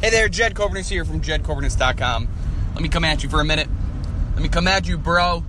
Hey 0.00 0.08
there, 0.08 0.30
Jed 0.30 0.54
Coverness 0.54 0.88
here 0.88 1.04
from 1.04 1.20
JedCoverness.com. 1.20 2.28
Let 2.72 2.80
me 2.80 2.88
come 2.88 3.04
at 3.04 3.22
you 3.22 3.28
for 3.28 3.42
a 3.42 3.44
minute. 3.44 3.68
Let 4.32 4.42
me 4.42 4.48
come 4.48 4.66
at 4.66 4.88
you, 4.88 4.96
bro. 4.96 5.44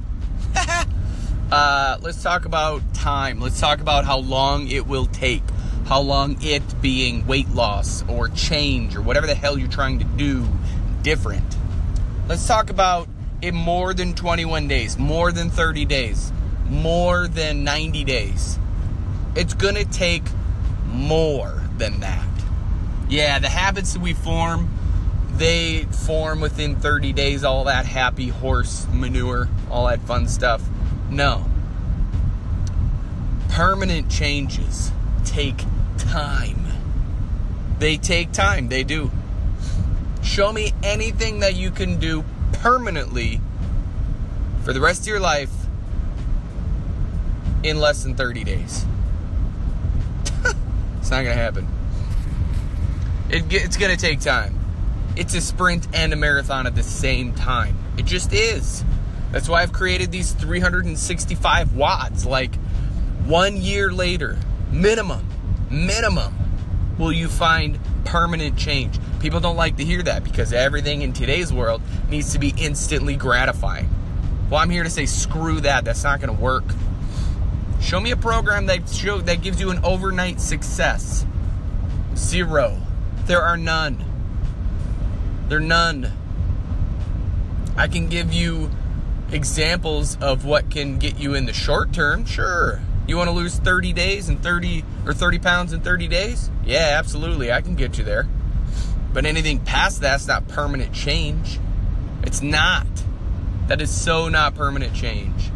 uh, 1.54 1.98
let's 2.02 2.22
talk 2.22 2.44
about 2.44 2.82
time. 2.94 3.40
Let's 3.40 3.62
talk 3.62 3.80
about 3.80 4.04
how 4.04 4.18
long 4.18 4.68
it 4.68 4.88
will 4.88 5.06
take. 5.06 5.42
How 5.86 6.02
long 6.02 6.36
it 6.42 6.64
being 6.82 7.26
weight 7.26 7.48
loss 7.52 8.04
or 8.10 8.28
change 8.28 8.98
or 8.98 9.02
whatever 9.02 9.26
the 9.26 9.36
hell 9.36 9.58
you're 9.58 9.70
trying 9.70 10.00
to 10.00 10.06
do 10.06 10.46
different. 11.02 11.56
Let's 12.28 12.46
talk 12.46 12.70
about 12.70 13.08
it 13.42 13.54
more 13.54 13.94
than 13.94 14.16
21 14.16 14.68
days, 14.68 14.98
more 14.98 15.32
than 15.32 15.50
30 15.50 15.86
days, 15.86 16.34
more 16.68 17.30
than 17.30 17.64
90 17.64 18.04
days. 18.04 18.60
It's 19.34 19.54
going 19.54 19.76
to 19.76 19.86
take 19.86 20.24
more 20.88 21.64
than 21.78 22.02
that. 22.02 22.31
Yeah, 23.12 23.40
the 23.40 23.50
habits 23.50 23.92
that 23.92 24.02
we 24.02 24.14
form, 24.14 24.70
they 25.34 25.84
form 25.84 26.40
within 26.40 26.78
30 26.78 27.12
days, 27.12 27.44
all 27.44 27.66
that 27.66 27.86
happy 27.86 28.30
horse 28.30 28.88
manure, 28.94 29.50
all 29.70 29.88
that 29.88 30.00
fun 30.04 30.30
stuff. 30.30 30.64
No. 31.10 31.46
Permanent 33.50 34.10
changes 34.10 34.94
take 35.26 35.66
time. 35.98 36.66
They 37.80 37.98
take 37.98 38.32
time, 38.32 38.70
they 38.70 38.86
do. 38.86 39.12
Show 40.24 40.54
me 40.54 40.72
anything 40.82 41.42
that 41.42 41.56
you 41.56 41.70
can 41.70 42.00
do 42.00 42.24
permanently 42.54 43.42
for 44.64 44.72
the 44.72 44.80
rest 44.80 45.02
of 45.02 45.08
your 45.08 45.20
life 45.20 45.52
in 47.62 47.78
less 47.78 48.04
than 48.04 48.16
30 48.16 48.46
days. 48.46 48.86
it's 51.00 51.12
not 51.12 51.24
going 51.24 51.26
to 51.26 51.34
happen. 51.34 51.81
It, 53.32 53.46
it's 53.50 53.78
going 53.78 53.96
to 53.96 54.02
take 54.02 54.20
time. 54.20 54.60
It's 55.16 55.34
a 55.36 55.42
sprint 55.42 55.88
and 55.94 56.12
a 56.12 56.18
marathon 56.18 56.68
at 56.68 56.76
the 56.76 56.84
same 56.84 57.34
time. 57.34 57.78
It 57.98 58.06
just 58.06 58.34
is. 58.34 58.84
That's 59.32 59.48
why 59.48 59.62
I've 59.62 59.72
created 59.72 60.12
these 60.12 60.34
365 60.34 61.70
WODs. 61.70 62.26
Like 62.26 62.54
one 63.26 63.56
year 63.56 63.92
later, 63.92 64.38
minimum, 64.70 65.26
minimum, 65.70 66.36
will 66.98 67.14
you 67.14 67.30
find 67.30 67.80
permanent 68.04 68.58
change. 68.58 69.00
People 69.22 69.40
don't 69.40 69.56
like 69.56 69.78
to 69.78 69.86
hear 69.86 70.04
that 70.04 70.26
because 70.26 70.52
everything 70.52 71.02
in 71.02 71.14
today's 71.14 71.54
world 71.54 71.82
needs 72.10 72.34
to 72.34 72.40
be 72.40 72.54
instantly 72.58 73.16
gratifying. 73.16 73.90
Well, 74.50 74.60
I'm 74.60 74.70
here 74.70 74.84
to 74.84 74.90
say 74.90 75.06
screw 75.06 75.62
that. 75.62 75.86
That's 75.86 76.04
not 76.04 76.20
going 76.20 76.36
to 76.36 76.42
work. 76.42 76.66
Show 77.80 78.02
me 78.02 78.12
a 78.12 78.18
program 78.18 78.66
that 78.66 78.90
show 78.90 79.20
that 79.20 79.42
gives 79.42 79.62
you 79.62 79.72
an 79.72 79.80
overnight 79.86 80.42
success. 80.42 81.26
Zero. 82.16 82.78
There 83.26 83.42
are 83.42 83.58
none. 83.58 84.04
There 85.48 85.60
are 85.60 85.62
none. 85.62 86.12
I 87.78 87.88
can 87.88 88.08
give 88.08 88.34
you 88.34 88.70
examples 89.32 90.18
of 90.22 90.46
what 90.46 90.70
can 90.70 91.00
get 91.00 91.20
you 91.20 91.36
in 91.36 91.46
the 91.46 91.54
short 91.54 91.94
term. 91.94 92.26
Sure. 92.26 92.82
You 93.08 93.18
want 93.18 93.30
to 93.30 93.36
lose 93.36 93.58
30 93.58 93.94
days 93.94 94.30
and 94.30 94.42
30 94.42 94.84
or 95.06 95.14
30 95.14 95.40
pounds 95.40 95.74
in 95.74 95.82
30 95.82 96.08
days? 96.08 96.50
Yeah, 96.66 96.96
absolutely. 96.98 97.52
I 97.52 97.62
can 97.62 97.76
get 97.76 97.98
you 97.98 98.04
there. 98.04 98.28
But 99.14 99.26
anything 99.26 99.60
past 99.60 100.02
that's 100.02 100.28
not 100.28 100.48
permanent 100.48 100.94
change. 100.94 101.60
It's 102.24 102.42
not. 102.42 102.88
That 103.68 103.82
is 103.82 103.90
so 103.90 104.30
not 104.30 104.56
permanent 104.56 104.94
change. 104.94 105.52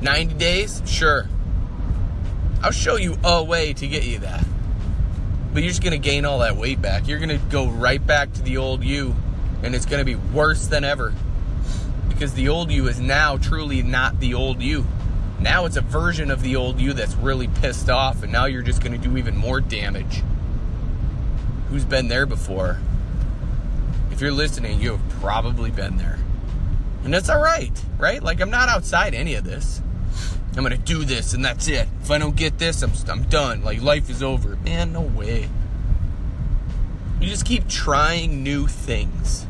90 0.00 0.34
days? 0.34 0.82
Sure. 0.86 1.28
I'll 2.62 2.70
show 2.70 2.96
you 2.96 3.16
a 3.22 3.42
way 3.42 3.72
to 3.74 3.86
get 3.86 4.04
you 4.04 4.18
that. 4.20 4.44
But 5.52 5.62
you're 5.62 5.70
just 5.70 5.82
going 5.82 5.92
to 5.92 5.98
gain 5.98 6.24
all 6.24 6.40
that 6.40 6.56
weight 6.56 6.80
back. 6.80 7.08
You're 7.08 7.18
going 7.18 7.30
to 7.30 7.44
go 7.46 7.68
right 7.68 8.04
back 8.04 8.32
to 8.34 8.42
the 8.42 8.58
old 8.58 8.84
you, 8.84 9.16
and 9.62 9.74
it's 9.74 9.86
going 9.86 10.00
to 10.00 10.04
be 10.04 10.14
worse 10.14 10.66
than 10.66 10.84
ever. 10.84 11.14
Because 12.08 12.34
the 12.34 12.48
old 12.48 12.70
you 12.70 12.88
is 12.88 13.00
now 13.00 13.36
truly 13.36 13.82
not 13.82 14.20
the 14.20 14.34
old 14.34 14.60
you. 14.60 14.86
Now 15.40 15.66
it's 15.66 15.76
a 15.76 15.80
version 15.80 16.30
of 16.30 16.42
the 16.42 16.56
old 16.56 16.80
you 16.80 16.92
that's 16.92 17.14
really 17.14 17.48
pissed 17.48 17.88
off, 17.88 18.22
and 18.22 18.32
now 18.32 18.46
you're 18.46 18.62
just 18.62 18.82
going 18.82 18.92
to 18.92 19.08
do 19.08 19.16
even 19.16 19.36
more 19.36 19.60
damage. 19.60 20.22
Who's 21.70 21.84
been 21.84 22.08
there 22.08 22.26
before? 22.26 22.78
If 24.10 24.20
you're 24.20 24.32
listening, 24.32 24.80
you 24.80 24.92
have 24.92 25.08
probably 25.20 25.70
been 25.70 25.96
there. 25.96 26.18
And 27.04 27.14
that's 27.14 27.28
all 27.28 27.40
right, 27.40 27.72
right? 27.98 28.22
Like, 28.22 28.40
I'm 28.40 28.50
not 28.50 28.68
outside 28.68 29.14
any 29.14 29.34
of 29.34 29.44
this. 29.44 29.80
I'm 30.58 30.64
gonna 30.64 30.76
do 30.76 31.04
this 31.04 31.34
and 31.34 31.44
that's 31.44 31.68
it. 31.68 31.86
If 32.02 32.10
I 32.10 32.18
don't 32.18 32.34
get 32.34 32.58
this, 32.58 32.82
I'm, 32.82 32.90
I'm 33.08 33.22
done. 33.28 33.62
Like 33.62 33.80
life 33.80 34.10
is 34.10 34.24
over. 34.24 34.56
Man, 34.56 34.92
no 34.92 35.02
way. 35.02 35.48
You 37.20 37.28
just 37.28 37.44
keep 37.44 37.68
trying 37.68 38.42
new 38.42 38.66
things. 38.66 39.46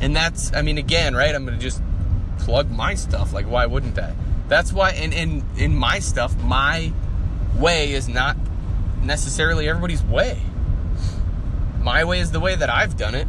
And 0.00 0.14
that's, 0.14 0.54
I 0.54 0.62
mean, 0.62 0.78
again, 0.78 1.16
right? 1.16 1.34
I'm 1.34 1.44
gonna 1.44 1.58
just 1.58 1.82
plug 2.38 2.70
my 2.70 2.94
stuff. 2.94 3.32
Like, 3.32 3.50
why 3.50 3.66
wouldn't 3.66 3.98
I? 3.98 4.14
That's 4.46 4.72
why, 4.72 4.92
in, 4.92 5.12
in, 5.12 5.44
in 5.56 5.74
my 5.74 5.98
stuff, 5.98 6.36
my 6.40 6.92
way 7.56 7.92
is 7.92 8.08
not 8.08 8.36
necessarily 9.02 9.68
everybody's 9.68 10.04
way. 10.04 10.40
My 11.80 12.04
way 12.04 12.20
is 12.20 12.30
the 12.30 12.40
way 12.40 12.54
that 12.54 12.70
I've 12.70 12.96
done 12.96 13.16
it. 13.16 13.26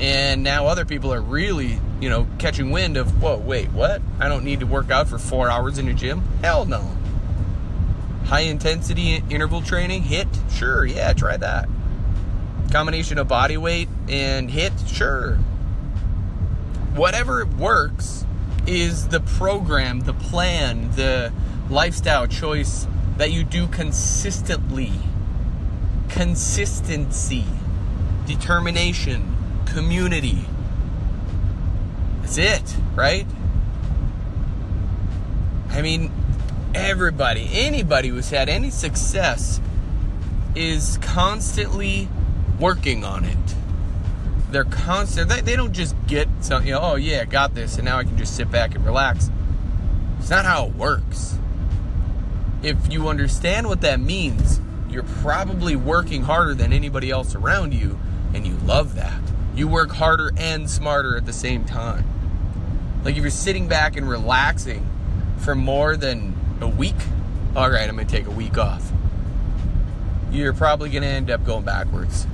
And 0.00 0.42
now 0.42 0.66
other 0.66 0.86
people 0.86 1.12
are 1.12 1.20
really, 1.20 1.78
you 2.00 2.08
know, 2.08 2.26
catching 2.38 2.70
wind 2.70 2.96
of, 2.96 3.22
whoa, 3.22 3.36
wait, 3.36 3.70
what? 3.70 4.00
I 4.18 4.28
don't 4.28 4.44
need 4.44 4.60
to 4.60 4.66
work 4.66 4.90
out 4.90 5.08
for 5.08 5.18
four 5.18 5.50
hours 5.50 5.76
in 5.76 5.88
a 5.88 5.94
gym? 5.94 6.22
Hell 6.40 6.64
no. 6.64 6.96
High 8.24 8.40
intensity 8.40 9.22
interval 9.28 9.60
training, 9.60 10.04
HIIT 10.04 10.50
Sure, 10.50 10.86
yeah, 10.86 11.12
try 11.12 11.36
that. 11.36 11.68
Combination 12.70 13.18
of 13.18 13.28
body 13.28 13.58
weight 13.58 13.88
and 14.08 14.48
HIIT 14.48 14.88
Sure. 14.88 15.36
Whatever 16.94 17.44
works 17.44 18.24
is 18.66 19.08
the 19.08 19.20
program, 19.20 20.00
the 20.00 20.14
plan, 20.14 20.90
the 20.92 21.30
lifestyle 21.68 22.26
choice 22.26 22.86
that 23.18 23.32
you 23.32 23.44
do 23.44 23.66
consistently. 23.66 24.92
Consistency, 26.08 27.44
determination, 28.26 29.36
community. 29.72 30.44
That's 32.22 32.38
it, 32.38 32.76
right? 32.94 33.26
I 35.70 35.82
mean, 35.82 36.12
everybody, 36.74 37.48
anybody 37.52 38.08
who's 38.08 38.30
had 38.30 38.48
any 38.48 38.70
success 38.70 39.60
is 40.54 40.98
constantly 40.98 42.08
working 42.58 43.04
on 43.04 43.24
it. 43.24 43.36
They're 44.50 44.64
constant. 44.64 45.28
They, 45.28 45.40
they 45.40 45.56
don't 45.56 45.72
just 45.72 45.94
get 46.06 46.28
something. 46.40 46.66
You 46.66 46.74
know, 46.74 46.80
oh 46.82 46.94
yeah, 46.96 47.20
I 47.20 47.24
got 47.24 47.54
this, 47.54 47.76
and 47.76 47.84
now 47.84 47.98
I 47.98 48.04
can 48.04 48.18
just 48.18 48.36
sit 48.36 48.50
back 48.50 48.74
and 48.74 48.84
relax. 48.84 49.30
It's 50.18 50.30
not 50.30 50.44
how 50.44 50.66
it 50.66 50.74
works. 50.74 51.38
If 52.62 52.92
you 52.92 53.08
understand 53.08 53.68
what 53.68 53.80
that 53.82 54.00
means, 54.00 54.60
you're 54.90 55.04
probably 55.04 55.76
working 55.76 56.22
harder 56.22 56.54
than 56.54 56.72
anybody 56.72 57.10
else 57.10 57.34
around 57.36 57.72
you, 57.72 57.98
and 58.34 58.44
you 58.46 58.54
love 58.64 58.96
that. 58.96 59.29
You 59.54 59.68
work 59.68 59.90
harder 59.90 60.30
and 60.36 60.68
smarter 60.70 61.16
at 61.16 61.26
the 61.26 61.32
same 61.32 61.64
time. 61.64 62.04
Like 63.04 63.16
if 63.16 63.22
you're 63.22 63.30
sitting 63.30 63.68
back 63.68 63.96
and 63.96 64.08
relaxing 64.08 64.86
for 65.38 65.54
more 65.54 65.96
than 65.96 66.34
a 66.60 66.68
week, 66.68 66.96
all 67.56 67.70
right, 67.70 67.88
I'm 67.88 67.96
going 67.96 68.06
to 68.06 68.16
take 68.16 68.26
a 68.26 68.30
week 68.30 68.58
off. 68.58 68.92
You're 70.30 70.52
probably 70.52 70.90
going 70.90 71.02
to 71.02 71.08
end 71.08 71.30
up 71.30 71.44
going 71.44 71.64
backwards. 71.64 72.26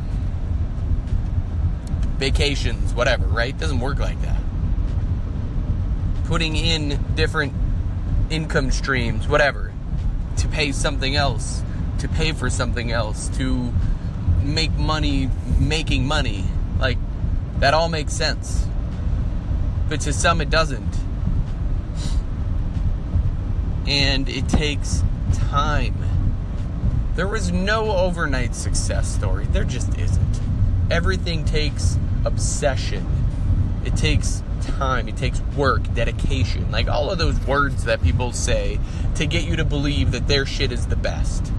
Vacations, 2.19 2.93
whatever, 2.95 3.27
right? 3.27 3.57
Doesn't 3.57 3.81
work 3.81 3.99
like 3.99 4.21
that. 4.23 4.41
Putting 6.25 6.57
in 6.57 7.03
different 7.15 7.53
income 8.29 8.71
streams, 8.71 9.29
whatever, 9.29 9.73
to 10.39 10.49
pay 10.49 10.73
something 10.73 11.15
else, 11.15 11.63
to 11.99 12.09
pay 12.09 12.33
for 12.33 12.51
something 12.51 12.91
else, 12.91 13.29
to 13.39 13.73
make 14.43 14.73
money 14.73 15.31
making 15.59 16.07
money. 16.07 16.45
Like, 16.79 16.99
that 17.61 17.75
all 17.75 17.89
makes 17.89 18.13
sense. 18.13 18.67
But 19.89 20.01
to 20.03 20.13
some, 20.13 20.41
it 20.41 20.51
doesn't. 20.51 20.97
And 23.87 24.29
it 24.29 24.49
takes 24.49 25.03
time. 25.33 25.95
There 27.15 27.29
was 27.29 27.51
no 27.51 27.93
overnight 27.93 28.55
success 28.55 29.09
story. 29.09 29.47
There 29.47 29.65
just 29.65 29.97
isn't. 29.97 30.41
Everything 30.91 31.45
takes 31.45 31.99
obsession, 32.25 33.07
it 33.85 33.97
takes 33.97 34.43
time, 34.61 35.09
it 35.09 35.17
takes 35.17 35.41
work, 35.57 35.83
dedication. 35.95 36.71
Like 36.71 36.89
all 36.89 37.11
of 37.11 37.19
those 37.19 37.39
words 37.47 37.85
that 37.85 38.03
people 38.03 38.33
say 38.33 38.79
to 39.15 39.27
get 39.27 39.45
you 39.45 39.57
to 39.57 39.65
believe 39.65 40.13
that 40.13 40.29
their 40.29 40.45
shit 40.45 40.73
is 40.73 40.89
the 40.89 40.97
best. 40.97 41.53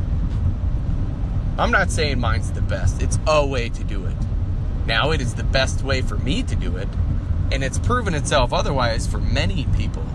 I'm 1.58 1.72
not 1.72 1.90
saying 1.90 2.20
mine's 2.20 2.52
the 2.52 2.62
best, 2.62 3.02
it's 3.02 3.18
a 3.26 3.46
way 3.46 3.70
to 3.70 3.84
do 3.84 4.06
it. 4.06 4.16
Now, 4.88 5.12
it 5.12 5.20
is 5.20 5.36
the 5.36 5.44
best 5.44 5.84
way 5.84 6.02
for 6.02 6.16
me 6.18 6.44
to 6.44 6.56
do 6.56 6.78
it, 6.78 6.88
and 7.52 7.62
it's 7.62 7.78
proven 7.78 8.16
itself 8.16 8.54
otherwise 8.54 9.06
for 9.06 9.18
many 9.18 9.68
people. 9.76 10.06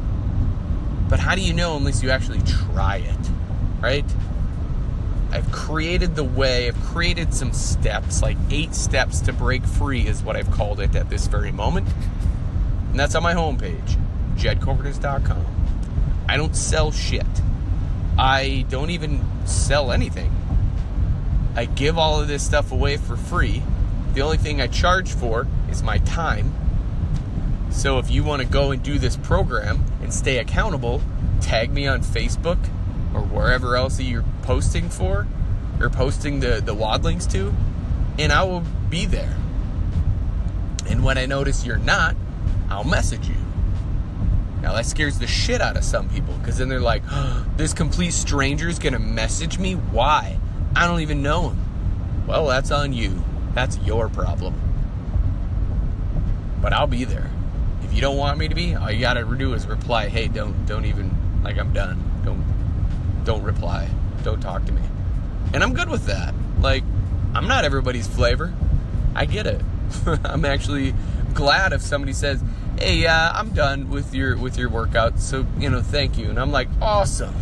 But 1.11 1.21
how 1.21 1.35
do 1.35 1.43
you 1.43 1.53
know 1.53 1.77
unless 1.77 2.03
you 2.03 2.09
actually 2.09 2.41
try 2.41 2.97
it, 2.97 3.31
right? 3.83 4.07
I've 5.31 5.53
created 5.53 6.17
the 6.17 6.25
way, 6.25 6.69
I've 6.69 6.83
created 6.85 7.35
some 7.35 7.53
steps, 7.53 8.23
like 8.23 8.39
eight 8.51 8.75
steps 8.75 9.21
to 9.21 9.35
break 9.35 9.63
free 9.67 10.07
is 10.07 10.23
what 10.23 10.37
I've 10.37 10.51
called 10.51 10.81
it 10.81 10.97
at 10.97 11.11
this 11.11 11.27
very 11.27 11.53
moment. 11.53 11.87
And 12.91 12.99
that's 12.99 13.15
on 13.15 13.23
my 13.23 13.35
homepage, 13.35 13.99
jedcoverness.com. 14.37 15.47
I 16.31 16.39
don't 16.39 16.57
sell 16.57 16.93
shit. 16.93 17.27
I 18.19 18.65
don't 18.71 18.89
even 18.89 19.23
sell 19.47 19.93
anything. 19.93 20.35
I 21.57 21.67
give 21.67 21.99
all 21.99 22.23
of 22.23 22.29
this 22.29 22.43
stuff 22.43 22.73
away 22.73 22.97
for 22.97 23.19
free. 23.19 23.63
The 24.15 24.21
only 24.21 24.37
thing 24.37 24.61
I 24.61 24.67
charge 24.67 25.13
for 25.13 25.47
is 25.71 25.83
my 25.83 25.99
time. 25.99 26.53
So 27.71 27.99
if 27.99 28.11
you 28.11 28.23
want 28.23 28.43
to 28.43 28.49
go 28.49 28.71
and 28.71 28.83
do 28.83 28.99
this 28.99 29.17
program 29.17 29.85
and 30.03 30.13
stay 30.13 30.39
accountable, 30.39 31.01
tag 31.41 31.73
me 31.73 31.87
on 31.87 32.03
Facebook 32.03 32.59
or 33.15 33.23
wherever 33.23 33.77
else 33.77 33.99
you're 33.99 34.25
posting 34.43 34.91
for 34.91 35.27
or 35.81 35.89
posting 35.89 36.41
the, 36.41 36.61
the 36.65 36.75
WOD 36.75 37.05
links 37.05 37.27
to, 37.27 37.53
and 38.19 38.31
I 38.31 38.43
will 38.45 38.63
be 38.91 39.07
there. 39.07 39.35
And 40.87 41.03
when 41.03 41.17
I 41.17 41.25
notice 41.25 41.65
you're 41.65 41.79
not, 41.79 42.15
I'll 42.69 42.85
message 42.85 43.27
you. 43.27 43.37
Now 44.61 44.75
that 44.75 44.87
scares 44.87 45.19
the 45.19 45.27
shit 45.27 45.61
out 45.61 45.77
of 45.77 45.85
some 45.85 46.09
people 46.11 46.35
because 46.35 46.59
then 46.59 46.69
they're 46.69 46.81
like, 46.81 47.03
oh, 47.11 47.47
this 47.57 47.73
complete 47.73 48.13
stranger 48.13 48.69
is 48.69 48.79
gonna 48.79 48.99
message 48.99 49.59
me? 49.59 49.75
Why? 49.75 50.39
I 50.77 50.87
don't 50.87 51.01
even 51.01 51.23
know 51.23 51.51
him. 51.51 52.27
Well, 52.27 52.47
that's 52.47 52.71
on 52.71 52.93
you. 52.93 53.23
That's 53.55 53.79
your 53.79 54.09
problem. 54.09 54.55
But 56.61 56.73
I'll 56.73 56.87
be 56.87 57.05
there. 57.05 57.31
If 57.83 57.93
you 57.93 58.01
don't 58.01 58.17
want 58.17 58.39
me 58.39 58.49
to 58.49 58.55
be, 58.55 58.75
all 58.75 58.91
you 58.91 59.01
gotta 59.01 59.25
do 59.25 59.53
is 59.55 59.67
reply, 59.67 60.09
hey, 60.09 60.29
don't 60.29 60.65
don't 60.67 60.85
even 60.85 61.43
like 61.43 61.59
I'm 61.59 61.73
done. 61.73 62.03
Don't 62.25 63.25
don't 63.25 63.43
reply. 63.43 63.89
Don't 64.23 64.41
talk 64.41 64.65
to 64.67 64.73
me. 64.73 64.83
And 65.53 65.63
I'm 65.63 65.75
good 65.75 65.89
with 65.89 66.07
that. 66.07 66.35
Like, 66.61 66.85
I'm 67.35 67.49
not 67.49 67.65
everybody's 67.65 68.07
flavor. 68.07 68.55
I 69.15 69.27
get 69.27 69.47
it. 69.47 69.61
I'm 70.25 70.45
actually 70.45 70.95
glad 71.35 71.73
if 71.73 71.83
somebody 71.83 72.13
says, 72.13 72.43
"Hey, 72.79 73.07
uh, 73.07 73.33
I'm 73.33 73.51
done 73.51 73.91
with 73.91 74.15
your 74.15 74.37
with 74.37 74.57
your 74.57 74.71
workout, 74.71 75.19
so 75.19 75.47
you 75.59 75.69
know, 75.69 75.83
thank 75.83 76.17
you." 76.17 76.31
And 76.31 76.39
I'm 76.39 76.53
like, 76.53 76.69
"Awesome, 76.81 77.35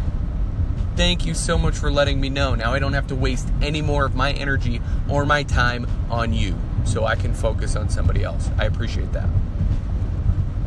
thank 1.00 1.24
you 1.24 1.32
so 1.32 1.56
much 1.56 1.78
for 1.78 1.90
letting 1.90 2.20
me 2.20 2.28
know. 2.28 2.54
Now 2.54 2.74
I 2.74 2.78
don't 2.78 2.92
have 2.92 3.06
to 3.06 3.14
waste 3.14 3.48
any 3.62 3.80
more 3.80 4.04
of 4.04 4.14
my 4.14 4.32
energy 4.32 4.82
or 5.08 5.24
my 5.24 5.44
time 5.44 5.86
on 6.10 6.34
you, 6.34 6.54
so 6.84 7.06
I 7.06 7.16
can 7.16 7.32
focus 7.32 7.74
on 7.74 7.88
somebody 7.88 8.22
else." 8.22 8.50
I 8.58 8.66
appreciate 8.66 9.10
that, 9.14 9.26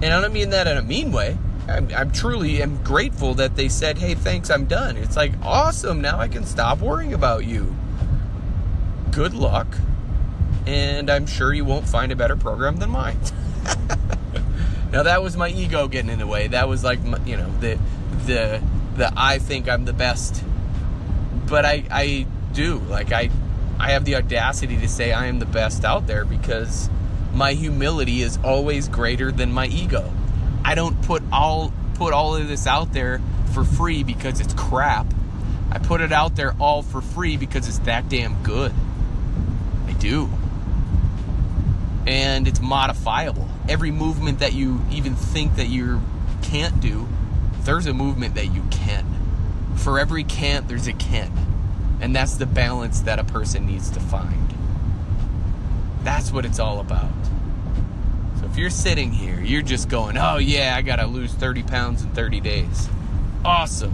and 0.01 0.11
I 0.11 0.19
don't 0.19 0.33
mean 0.33 0.49
that 0.49 0.65
in 0.65 0.75
a 0.75 0.81
mean 0.81 1.11
way. 1.11 1.37
I'm, 1.67 1.87
I'm 1.95 2.11
truly 2.11 2.63
am 2.63 2.81
grateful 2.83 3.35
that 3.35 3.55
they 3.55 3.69
said, 3.69 3.99
"Hey, 3.99 4.15
thanks, 4.15 4.49
I'm 4.49 4.65
done." 4.65 4.97
It's 4.97 5.15
like 5.15 5.33
awesome. 5.43 6.01
Now 6.01 6.19
I 6.19 6.27
can 6.27 6.45
stop 6.45 6.79
worrying 6.79 7.13
about 7.13 7.45
you. 7.45 7.75
Good 9.11 9.35
luck, 9.35 9.67
and 10.65 11.11
I'm 11.11 11.27
sure 11.27 11.53
you 11.53 11.63
won't 11.63 11.87
find 11.87 12.11
a 12.11 12.15
better 12.15 12.35
program 12.35 12.77
than 12.77 12.89
mine. 12.89 13.19
now 14.91 15.03
that 15.03 15.21
was 15.21 15.37
my 15.37 15.49
ego 15.49 15.87
getting 15.87 16.09
in 16.09 16.17
the 16.17 16.25
way. 16.25 16.47
That 16.47 16.67
was 16.67 16.83
like 16.83 17.03
my, 17.03 17.23
you 17.23 17.37
know 17.37 17.51
the 17.59 17.77
the 18.25 18.63
the 18.95 19.11
I 19.15 19.39
think 19.39 19.69
I'm 19.69 19.85
the 19.85 19.93
best, 19.93 20.43
but 21.47 21.65
I 21.65 21.83
I 21.89 22.27
do 22.53 22.79
like 22.79 23.11
I 23.11 23.29
I 23.79 23.91
have 23.91 24.05
the 24.05 24.15
audacity 24.15 24.77
to 24.77 24.87
say 24.87 25.11
I 25.11 25.25
am 25.25 25.39
the 25.39 25.45
best 25.45 25.83
out 25.83 26.07
there 26.07 26.25
because 26.25 26.89
my 27.33 27.53
humility 27.53 28.21
is 28.21 28.37
always 28.43 28.87
greater 28.87 29.31
than 29.31 29.51
my 29.51 29.67
ego. 29.67 30.11
I 30.63 30.75
don't 30.75 31.01
put 31.01 31.23
all 31.31 31.73
put 31.95 32.13
all 32.13 32.35
of 32.35 32.47
this 32.47 32.67
out 32.67 32.93
there 32.93 33.21
for 33.53 33.63
free 33.63 34.03
because 34.03 34.39
it's 34.39 34.53
crap. 34.53 35.07
I 35.71 35.79
put 35.79 36.01
it 36.01 36.11
out 36.11 36.35
there 36.35 36.53
all 36.59 36.83
for 36.83 37.01
free 37.01 37.37
because 37.37 37.67
it's 37.67 37.79
that 37.79 38.09
damn 38.09 38.41
good. 38.43 38.71
I 39.87 39.93
do. 39.93 40.29
And 42.05 42.47
it's 42.47 42.61
modifiable. 42.61 43.47
Every 43.67 43.91
movement 43.91 44.39
that 44.39 44.53
you 44.53 44.81
even 44.91 45.15
think 45.15 45.55
that 45.55 45.67
you 45.67 46.01
can't 46.43 46.79
do, 46.79 47.07
there's 47.63 47.85
a 47.87 47.93
movement 47.93 48.35
that 48.35 48.47
you 48.47 48.63
can. 48.71 49.05
For 49.75 49.99
every 49.99 50.23
can't, 50.23 50.67
there's 50.67 50.87
a 50.87 50.93
can. 50.93 51.31
And 52.01 52.15
that's 52.15 52.35
the 52.35 52.45
balance 52.45 53.01
that 53.01 53.19
a 53.19 53.23
person 53.23 53.65
needs 53.65 53.89
to 53.91 53.99
find. 53.99 54.53
That's 56.03 56.31
what 56.31 56.45
it's 56.45 56.59
all 56.59 56.79
about. 56.79 57.11
So 58.39 58.45
if 58.45 58.57
you're 58.57 58.69
sitting 58.69 59.11
here, 59.11 59.39
you're 59.39 59.61
just 59.61 59.87
going, 59.87 60.17
oh 60.17 60.37
yeah, 60.37 60.75
I 60.75 60.81
gotta 60.81 61.07
lose 61.07 61.33
30 61.33 61.63
pounds 61.63 62.03
in 62.03 62.09
30 62.11 62.41
days. 62.41 62.89
Awesome. 63.45 63.93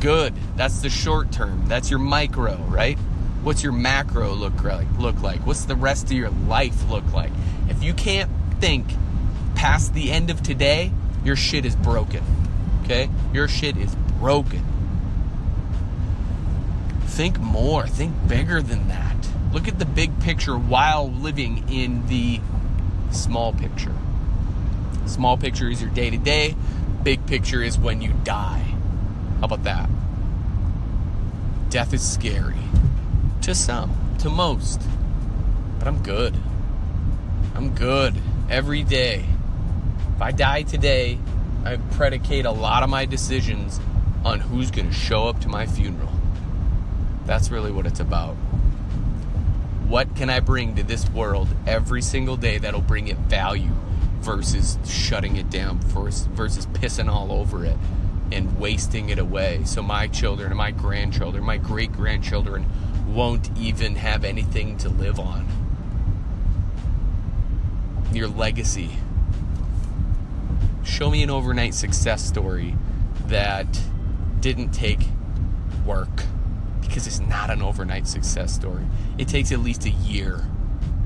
Good. 0.00 0.34
That's 0.56 0.80
the 0.80 0.90
short 0.90 1.30
term. 1.30 1.66
That's 1.66 1.90
your 1.90 1.98
micro, 1.98 2.56
right? 2.68 2.98
What's 3.42 3.62
your 3.62 3.72
macro 3.72 4.32
look 4.32 4.64
like? 4.64 4.86
Look 4.98 5.20
like? 5.20 5.46
What's 5.46 5.66
the 5.66 5.76
rest 5.76 6.06
of 6.06 6.12
your 6.12 6.30
life 6.30 6.88
look 6.88 7.12
like? 7.12 7.32
If 7.68 7.82
you 7.82 7.92
can't 7.92 8.30
think 8.60 8.86
past 9.54 9.92
the 9.92 10.10
end 10.10 10.30
of 10.30 10.42
today, 10.42 10.90
your 11.24 11.36
shit 11.36 11.66
is 11.66 11.76
broken. 11.76 12.22
Okay? 12.84 13.08
Your 13.32 13.48
shit 13.48 13.76
is 13.76 13.94
broken. 14.18 14.62
Think 17.06 17.40
more. 17.40 17.86
Think 17.86 18.28
bigger 18.28 18.60
than 18.60 18.88
that. 18.88 19.16
Look 19.52 19.68
at 19.68 19.78
the 19.78 19.84
big 19.84 20.20
picture 20.20 20.58
while 20.58 21.10
living 21.10 21.68
in 21.70 22.06
the 22.08 22.40
small 23.10 23.52
picture. 23.52 23.94
Small 25.06 25.36
picture 25.36 25.68
is 25.68 25.80
your 25.80 25.90
day 25.90 26.10
to 26.10 26.18
day, 26.18 26.56
big 27.02 27.24
picture 27.26 27.62
is 27.62 27.78
when 27.78 28.02
you 28.02 28.12
die. 28.24 28.74
How 29.38 29.44
about 29.44 29.64
that? 29.64 29.88
Death 31.70 31.92
is 31.92 32.08
scary. 32.08 32.56
To 33.42 33.54
some, 33.54 34.16
to 34.18 34.30
most. 34.30 34.82
But 35.78 35.88
I'm 35.88 36.02
good. 36.02 36.36
I'm 37.54 37.74
good 37.74 38.14
every 38.48 38.82
day. 38.82 39.24
If 40.16 40.22
I 40.22 40.32
die 40.32 40.62
today, 40.62 41.18
I 41.64 41.76
predicate 41.92 42.44
a 42.44 42.50
lot 42.50 42.82
of 42.82 42.90
my 42.90 43.06
decisions 43.06 43.80
on 44.24 44.40
who's 44.40 44.70
going 44.70 44.88
to 44.88 44.94
show 44.94 45.28
up 45.28 45.40
to 45.40 45.48
my 45.48 45.66
funeral. 45.66 46.12
That's 47.24 47.50
really 47.50 47.72
what 47.72 47.86
it's 47.86 48.00
about. 48.00 48.34
What 49.88 50.14
can 50.14 50.28
I 50.28 50.40
bring 50.40 50.76
to 50.76 50.82
this 50.82 51.08
world 51.08 51.48
every 51.66 52.02
single 52.02 52.36
day 52.36 52.58
that'll 52.58 52.82
bring 52.82 53.08
it 53.08 53.16
value 53.16 53.72
versus 54.20 54.78
shutting 54.86 55.36
it 55.36 55.48
down 55.50 55.78
versus 55.80 56.66
pissing 56.66 57.10
all 57.10 57.32
over 57.32 57.64
it 57.64 57.76
and 58.30 58.58
wasting 58.58 59.08
it 59.08 59.18
away 59.18 59.62
so 59.64 59.82
my 59.82 60.06
children 60.06 60.48
and 60.48 60.58
my 60.58 60.70
grandchildren, 60.70 61.44
my 61.44 61.56
great 61.56 61.92
grandchildren 61.92 62.66
won't 63.06 63.50
even 63.56 63.96
have 63.96 64.24
anything 64.24 64.76
to 64.78 64.88
live 64.88 65.18
on. 65.18 65.46
Your 68.12 68.28
legacy. 68.28 68.90
Show 70.84 71.10
me 71.10 71.22
an 71.22 71.30
overnight 71.30 71.72
success 71.74 72.22
story 72.22 72.76
that 73.26 73.80
didn't 74.40 74.70
take 74.70 75.00
work 75.86 76.24
because 76.82 77.06
it's 77.06 77.20
not 77.20 77.48
an 77.48 77.62
overnight 77.62 78.06
success 78.06 78.54
story. 78.54 78.84
It 79.16 79.26
takes 79.26 79.50
at 79.50 79.60
least 79.60 79.86
a 79.86 79.90
year, 79.90 80.46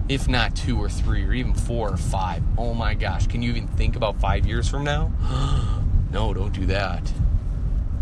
if 0.09 0.27
not 0.27 0.57
two 0.57 0.77
or 0.83 0.89
three, 0.89 1.25
or 1.25 1.33
even 1.33 1.55
four 1.55 1.91
or 1.91 1.97
five. 1.97 2.43
Oh 2.59 2.75
my 2.75 2.95
gosh, 2.95 3.29
can 3.29 3.41
you 3.41 3.51
even 3.51 3.69
think 3.69 3.95
about 3.95 4.21
five 4.21 4.47
years 4.47 4.69
from 4.69 4.83
now? 4.83 5.13
no, 6.11 6.35
don't 6.35 6.53
do 6.53 6.67
that 6.67 7.13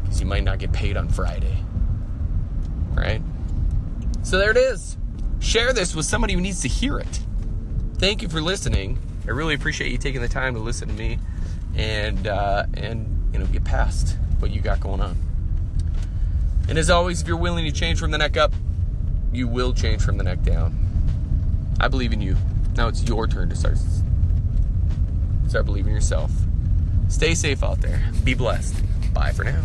because 0.02 0.20
you 0.20 0.26
might 0.26 0.44
not 0.44 0.58
get 0.58 0.72
paid 0.72 0.96
on 0.96 1.10
Friday. 1.10 1.58
Right? 2.94 3.20
So 4.22 4.38
there 4.38 4.50
it 4.50 4.56
is. 4.56 4.96
Share 5.40 5.74
this 5.74 5.94
with 5.94 6.06
somebody 6.06 6.32
who 6.32 6.40
needs 6.40 6.62
to 6.62 6.68
hear 6.68 6.98
it. 6.98 7.20
Thank 7.98 8.22
you 8.22 8.28
for 8.28 8.40
listening. 8.40 8.98
I 9.26 9.32
really 9.32 9.54
appreciate 9.54 9.92
you 9.92 9.98
taking 9.98 10.22
the 10.22 10.28
time 10.28 10.54
to 10.54 10.60
listen 10.60 10.88
to 10.88 10.94
me 10.94 11.18
and 11.76 12.26
uh, 12.26 12.64
and 12.74 13.30
you 13.32 13.38
know 13.38 13.46
get 13.46 13.64
past 13.64 14.16
what 14.38 14.50
you 14.50 14.60
got 14.60 14.80
going 14.80 15.00
on. 15.00 15.16
And 16.68 16.78
as 16.78 16.90
always, 16.90 17.22
if 17.22 17.28
you're 17.28 17.36
willing 17.36 17.64
to 17.64 17.72
change 17.72 18.00
from 18.00 18.10
the 18.10 18.18
neck 18.18 18.36
up, 18.36 18.52
you 19.32 19.46
will 19.46 19.72
change 19.72 20.02
from 20.02 20.16
the 20.18 20.24
neck 20.24 20.42
down. 20.42 20.76
I 21.78 21.88
believe 21.88 22.12
in 22.12 22.20
you. 22.20 22.36
Now 22.76 22.88
it's 22.88 23.04
your 23.04 23.26
turn 23.26 23.48
to 23.50 23.56
start 23.56 23.78
start 25.48 25.64
believing 25.66 25.92
yourself. 25.92 26.30
Stay 27.08 27.34
safe 27.34 27.62
out 27.62 27.80
there. 27.80 28.02
Be 28.24 28.34
blessed. 28.34 28.82
Bye 29.14 29.32
for 29.32 29.44
now. 29.44 29.62